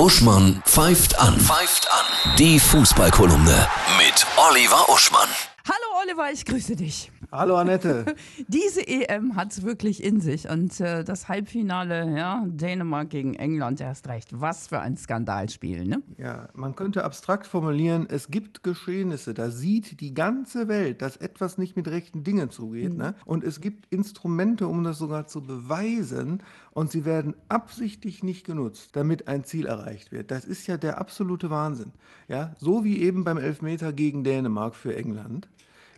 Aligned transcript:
Uschmann 0.00 0.62
pfeift 0.64 1.18
an. 1.18 1.38
Pfeift 1.38 1.86
an. 1.92 2.36
Die 2.38 2.58
Fußballkolumne 2.58 3.68
mit 3.98 4.26
Oliver 4.38 4.88
Uschmann. 4.88 5.28
Hallo 5.68 6.00
Oliver, 6.02 6.32
ich 6.32 6.46
grüße 6.46 6.74
dich. 6.74 7.12
Hallo 7.32 7.54
Annette. 7.56 8.06
Diese 8.48 8.84
EM 8.84 9.36
hat 9.36 9.52
es 9.52 9.62
wirklich 9.62 10.02
in 10.02 10.20
sich 10.20 10.50
und 10.50 10.80
äh, 10.80 11.04
das 11.04 11.28
Halbfinale, 11.28 12.16
ja, 12.16 12.44
Dänemark 12.48 13.10
gegen 13.10 13.34
England, 13.34 13.80
erst 13.80 14.08
recht. 14.08 14.40
Was 14.40 14.66
für 14.66 14.80
ein 14.80 14.96
Skandalspiel, 14.96 15.84
ne? 15.84 16.02
Ja, 16.18 16.48
man 16.54 16.74
könnte 16.74 17.04
abstrakt 17.04 17.46
formulieren, 17.46 18.08
es 18.10 18.32
gibt 18.32 18.64
Geschehnisse, 18.64 19.32
da 19.32 19.50
sieht 19.50 20.00
die 20.00 20.12
ganze 20.12 20.66
Welt, 20.66 21.02
dass 21.02 21.18
etwas 21.18 21.56
nicht 21.56 21.76
mit 21.76 21.86
rechten 21.86 22.24
Dingen 22.24 22.50
zugeht, 22.50 22.94
mhm. 22.94 22.98
ne? 22.98 23.14
Und 23.24 23.44
es 23.44 23.60
gibt 23.60 23.86
Instrumente, 23.92 24.66
um 24.66 24.82
das 24.82 24.98
sogar 24.98 25.28
zu 25.28 25.40
beweisen 25.40 26.42
und 26.72 26.90
sie 26.90 27.04
werden 27.04 27.36
absichtlich 27.48 28.24
nicht 28.24 28.44
genutzt, 28.44 28.96
damit 28.96 29.28
ein 29.28 29.44
Ziel 29.44 29.66
erreicht 29.66 30.10
wird. 30.10 30.32
Das 30.32 30.44
ist 30.44 30.66
ja 30.66 30.76
der 30.76 30.98
absolute 30.98 31.48
Wahnsinn. 31.48 31.92
Ja, 32.26 32.56
so 32.58 32.82
wie 32.82 33.00
eben 33.00 33.22
beim 33.22 33.38
Elfmeter 33.38 33.92
gegen 33.92 34.24
Dänemark 34.24 34.74
für 34.74 34.96
England. 34.96 35.48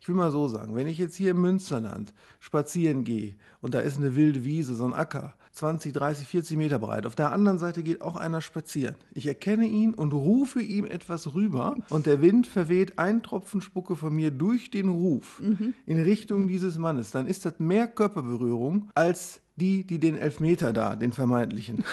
Ich 0.00 0.08
will 0.08 0.14
mal 0.14 0.30
so 0.30 0.48
sagen, 0.48 0.74
wenn 0.74 0.86
ich 0.86 0.96
jetzt 0.96 1.14
hier 1.14 1.32
im 1.32 1.42
Münsterland 1.42 2.14
spazieren 2.38 3.04
gehe 3.04 3.34
und 3.60 3.74
da 3.74 3.80
ist 3.80 3.98
eine 3.98 4.16
wilde 4.16 4.44
Wiese, 4.44 4.74
so 4.74 4.86
ein 4.86 4.94
Acker, 4.94 5.34
20, 5.52 5.92
30, 5.92 6.26
40 6.26 6.56
Meter 6.56 6.78
breit. 6.78 7.04
Auf 7.04 7.14
der 7.14 7.32
anderen 7.32 7.58
Seite 7.58 7.82
geht 7.82 8.00
auch 8.00 8.16
einer 8.16 8.40
spazieren. 8.40 8.94
Ich 9.12 9.26
erkenne 9.26 9.66
ihn 9.66 9.92
und 9.92 10.14
rufe 10.14 10.62
ihm 10.62 10.86
etwas 10.86 11.34
rüber 11.34 11.76
und 11.90 12.06
der 12.06 12.22
Wind 12.22 12.46
verweht 12.46 12.98
einen 12.98 13.22
Tropfen 13.22 13.60
Spucke 13.60 13.94
von 13.94 14.14
mir 14.14 14.30
durch 14.30 14.70
den 14.70 14.88
Ruf 14.88 15.40
mhm. 15.40 15.74
in 15.84 16.00
Richtung 16.00 16.48
dieses 16.48 16.78
Mannes. 16.78 17.10
Dann 17.10 17.26
ist 17.26 17.44
das 17.44 17.58
mehr 17.58 17.86
Körperberührung 17.86 18.88
als 18.94 19.42
die, 19.56 19.86
die 19.86 19.98
den 19.98 20.16
Elfmeter 20.16 20.72
da, 20.72 20.96
den 20.96 21.12
vermeintlichen, 21.12 21.84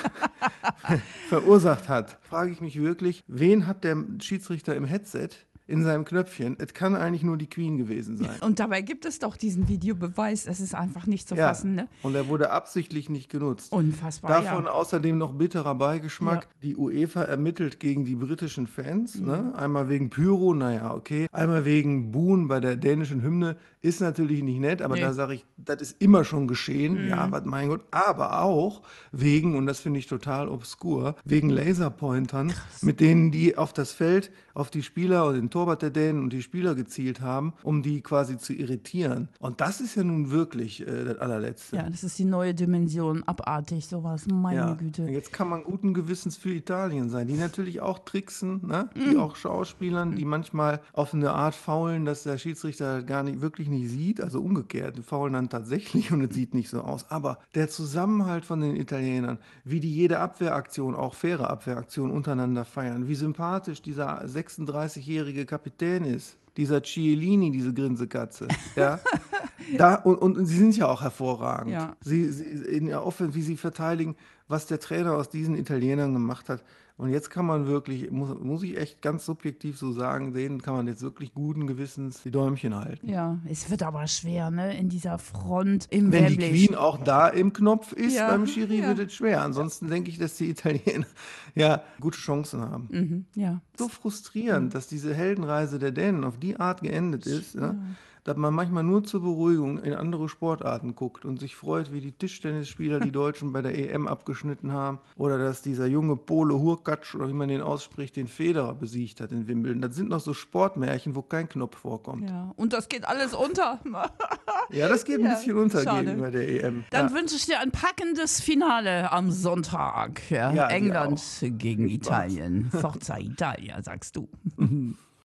verursacht 1.28 1.90
hat. 1.90 2.18
Frage 2.22 2.52
ich 2.52 2.62
mich 2.62 2.80
wirklich, 2.80 3.24
wen 3.28 3.68
hat 3.68 3.84
der 3.84 3.98
Schiedsrichter 4.20 4.76
im 4.76 4.86
Headset, 4.86 5.30
in 5.68 5.84
seinem 5.84 6.06
Knöpfchen. 6.06 6.56
Es 6.60 6.74
kann 6.74 6.96
eigentlich 6.96 7.24
nur 7.24 7.38
die 7.38 7.50
Queen 7.50 7.78
gewesen 7.78 8.18
sein. 8.18 8.40
Und 8.42 8.60
dabei 8.60 8.82
gibt 8.82 9.06
es 9.06 9.20
doch 9.20 9.36
diesen 9.36 9.68
Videobeweis. 9.68 10.48
Es 10.48 10.62
ist 10.62 10.74
einfach 10.74 11.06
nicht 11.08 11.28
zu 11.28 11.36
ja. 11.36 11.50
fassen. 11.50 11.76
Ne? 11.76 11.88
Und 12.04 12.16
er 12.16 12.30
wurde 12.30 12.52
absichtlich 12.52 13.10
nicht 13.10 13.30
genutzt. 13.30 13.72
Unfassbar. 13.74 14.42
Davon 14.42 14.66
ja. 14.66 14.72
außerdem 14.72 15.18
noch 15.18 15.34
bitterer 15.34 15.76
Beigeschmack. 15.76 16.44
Ja. 16.44 16.50
Die 16.64 16.76
UEFA 16.78 17.24
ermittelt 17.24 17.80
gegen 17.80 18.06
die 18.06 18.16
britischen 18.16 18.66
Fans. 18.66 19.16
Mhm. 19.16 19.28
Ne? 19.28 19.54
Einmal 19.56 19.90
wegen 19.90 20.10
Pyro, 20.10 20.54
naja, 20.54 20.94
okay. 20.94 21.28
Einmal 21.34 21.66
wegen 21.66 22.12
Buhn 22.12 22.48
bei 22.48 22.62
der 22.62 22.78
dänischen 22.78 23.22
Hymne. 23.22 23.58
Ist 23.82 24.02
natürlich 24.02 24.42
nicht 24.44 24.60
nett, 24.60 24.82
aber 24.82 24.96
nee. 24.96 25.02
da 25.02 25.14
sage 25.14 25.36
ich, 25.36 25.46
das 25.58 25.82
ist 25.82 26.02
immer 26.02 26.24
schon 26.24 26.48
geschehen. 26.48 27.04
Mhm. 27.04 27.10
Ja, 27.10 27.32
was 27.32 27.46
mein 27.46 27.68
Gott. 27.68 27.82
Aber 27.92 28.42
auch 28.42 28.82
wegen, 29.12 29.56
und 29.56 29.66
das 29.66 29.82
finde 29.82 30.00
ich 30.00 30.08
total 30.08 30.48
obskur, 30.48 31.16
wegen 31.26 31.50
Laserpointern, 31.50 32.50
Krass. 32.50 32.84
mit 32.84 33.00
denen 33.00 33.32
die 33.32 33.58
auf 33.58 33.74
das 33.74 33.92
Feld, 33.92 34.32
auf 34.54 34.72
die 34.72 34.82
Spieler 34.82 35.26
und 35.26 35.36
den 35.36 35.50
Torwart 35.58 35.82
der 35.82 35.90
Dänen 35.90 36.22
und 36.22 36.34
die 36.34 36.44
Spieler 36.44 36.76
gezielt 36.76 37.20
haben, 37.20 37.52
um 37.64 37.82
die 37.82 38.02
quasi 38.02 38.38
zu 38.38 38.54
irritieren. 38.54 39.28
Und 39.40 39.60
das 39.60 39.82
ist 39.82 39.96
ja 39.96 40.04
nun 40.04 40.30
wirklich 40.30 40.88
äh, 40.88 41.04
das 41.04 41.18
allerletzte. 41.18 41.78
Ja, 41.78 41.90
das 41.90 42.04
ist 42.04 42.20
die 42.20 42.26
neue 42.26 42.54
Dimension, 42.54 43.24
abartig 43.24 43.88
sowas, 43.88 44.28
meine 44.28 44.60
ja. 44.60 44.74
Güte. 44.76 45.06
Jetzt 45.06 45.34
kann 45.34 45.50
man 45.50 45.64
guten 45.64 45.96
Gewissens 45.96 46.38
für 46.38 46.52
Italien 46.52 47.10
sein, 47.10 47.26
die 47.26 47.34
natürlich 47.34 47.82
auch 47.82 47.98
tricksen, 47.98 48.68
ne? 48.68 48.88
die 48.94 49.16
mm. 49.16 49.20
auch 49.20 49.36
Schauspielern, 49.36 50.16
die 50.16 50.26
manchmal 50.26 50.80
auf 50.94 51.16
eine 51.16 51.32
Art 51.32 51.56
faulen, 51.56 52.06
dass 52.06 52.22
der 52.22 52.38
Schiedsrichter 52.38 53.02
gar 53.02 53.24
nicht 53.24 53.42
wirklich 53.42 53.68
nicht 53.68 53.90
sieht, 53.90 54.22
also 54.22 54.42
umgekehrt, 54.42 54.96
die 55.00 55.02
faulen 55.02 55.34
dann 55.34 55.50
tatsächlich 55.50 56.12
und 56.14 56.22
es 56.22 56.36
sieht 56.36 56.54
nicht 56.54 56.70
so 56.70 56.82
aus. 56.82 57.10
Aber 57.10 57.40
der 57.56 57.68
Zusammenhalt 57.68 58.46
von 58.46 58.62
den 58.62 58.76
Italienern, 58.76 59.40
wie 59.64 59.80
die 59.80 59.92
jede 59.92 60.20
Abwehraktion, 60.20 60.94
auch 60.94 61.16
faire 61.16 61.50
Abwehraktion 61.50 62.12
untereinander 62.12 62.64
feiern, 62.64 63.08
wie 63.08 63.16
sympathisch 63.16 63.82
dieser 63.82 64.24
36-jährige 64.24 65.47
Kapitän 65.48 66.04
ist, 66.06 66.38
dieser 66.58 66.82
Cielini, 66.84 67.52
diese 67.52 67.74
Grinsekatze. 67.74 68.48
Ja? 68.76 69.00
da, 69.78 69.96
und, 69.96 70.18
und, 70.18 70.46
sie 70.46 70.58
sind 70.58 70.78
ja 70.78 70.88
auch 70.88 71.02
hervorragend. 71.02 71.74
Ja. 71.74 71.96
Sie, 72.02 72.30
sie, 72.32 72.44
in 72.44 72.88
der 72.88 73.06
Offensive, 73.06 73.36
wie 73.36 73.42
sie 73.42 73.58
verteidigen, 73.58 74.16
was 74.48 74.68
der 74.68 74.80
Trainer 74.80 75.16
aus 75.16 75.30
diesen 75.30 75.56
Italienern 75.56 76.14
gemacht 76.14 76.50
hat, 76.50 76.64
und 76.98 77.10
jetzt 77.12 77.30
kann 77.30 77.46
man 77.46 77.68
wirklich, 77.68 78.10
muss, 78.10 78.40
muss 78.40 78.64
ich 78.64 78.76
echt 78.76 79.04
ganz 79.04 79.24
subjektiv 79.24 79.78
so 79.78 79.92
sagen, 79.92 80.34
sehen, 80.34 80.64
kann 80.64 80.74
man 80.74 80.88
jetzt 80.88 81.04
wirklich 81.04 81.32
guten 81.32 81.68
Gewissens 81.68 82.24
die 82.24 82.32
Däumchen 82.32 82.74
halten. 82.74 83.08
Ja, 83.08 83.38
es 83.48 83.70
wird 83.70 83.84
aber 83.84 84.08
schwer, 84.08 84.50
ne? 84.50 84.76
In 84.76 84.90
dieser 84.90 85.20
Front 85.20 85.86
im 85.92 86.12
Wenn 86.12 86.26
Wembley. 86.26 86.52
die 86.52 86.66
Queen 86.66 86.76
auch 86.76 86.98
da 86.98 87.28
im 87.28 87.54
Knopf 87.54 87.94
ist 87.94 88.16
ja, 88.16 88.28
beim 88.32 88.48
Schiri, 88.48 88.80
ja. 88.80 88.88
wird 88.88 89.10
es 89.10 89.14
schwer. 89.14 89.44
Ansonsten 89.44 89.90
denke 89.90 90.10
ich, 90.10 90.18
dass 90.18 90.38
die 90.38 90.50
Italiener 90.50 91.06
ja 91.56 91.84
gute 92.00 92.18
Chancen 92.18 92.62
haben. 92.62 92.88
Mhm, 92.90 93.26
ja. 93.36 93.62
So 93.78 93.90
frustrierend, 93.90 94.66
mhm. 94.66 94.70
dass 94.72 94.88
diese 94.88 95.14
Heldenreise 95.14 95.78
der 95.78 95.92
Dänen 95.92 96.24
auf 96.24 96.40
die 96.40 96.60
Art 96.60 96.82
geendet 96.82 97.28
ist. 97.28 97.54
Ja. 97.54 97.74
Ne? 97.74 97.96
Dass 98.28 98.36
man 98.36 98.54
manchmal 98.54 98.84
nur 98.84 99.06
zur 99.06 99.22
Beruhigung 99.22 99.80
in 99.80 99.94
andere 99.94 100.28
Sportarten 100.28 100.96
guckt 100.96 101.24
und 101.24 101.40
sich 101.40 101.56
freut, 101.56 101.94
wie 101.94 102.02
die 102.02 102.12
Tischtennisspieler 102.12 103.00
die 103.00 103.12
Deutschen 103.14 103.54
bei 103.54 103.62
der 103.62 103.74
EM 103.78 104.06
abgeschnitten 104.06 104.74
haben 104.74 105.00
oder 105.16 105.38
dass 105.38 105.62
dieser 105.62 105.86
junge 105.86 106.18
Pole 106.18 106.60
Hurkacz 106.60 107.16
oder 107.16 107.30
wie 107.30 107.34
man 107.34 107.48
den 107.48 107.62
ausspricht, 107.62 108.18
den 108.18 108.28
Federer 108.28 108.76
besiegt 108.76 109.22
hat 109.22 109.32
in 109.32 109.48
Wimbledon. 109.48 109.82
Das 109.82 109.96
sind 109.96 110.10
noch 110.10 110.20
so 110.20 110.34
Sportmärchen, 110.34 111.16
wo 111.16 111.22
kein 111.22 111.48
Knopf 111.48 111.78
vorkommt. 111.78 112.30
Ja, 112.30 112.52
und 112.58 112.74
das 112.74 112.90
geht 112.90 113.08
alles 113.08 113.34
unter. 113.34 113.80
ja, 114.72 114.90
das 114.90 115.06
geht 115.06 115.20
ein 115.20 115.26
ja, 115.26 115.36
bisschen 115.36 115.58
unter 115.58 115.84
schade. 115.84 116.04
gegenüber 116.04 116.30
der 116.30 116.66
EM. 116.66 116.84
Dann 116.90 117.08
ja. 117.08 117.14
wünsche 117.16 117.36
ich 117.38 117.46
dir 117.46 117.62
ein 117.62 117.72
packendes 117.72 118.42
Finale 118.42 119.10
am 119.10 119.32
Sonntag. 119.32 120.30
Ja, 120.30 120.68
England 120.68 121.22
gegen 121.42 121.88
Italien. 121.88 122.70
Forza 122.72 123.20
Italia, 123.20 123.82
sagst 123.82 124.18
du. 124.18 124.28